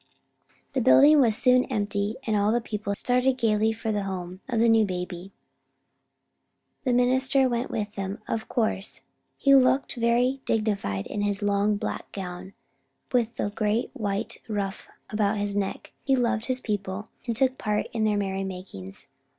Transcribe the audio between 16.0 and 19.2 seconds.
He loved his people, and took part in all their merry makings.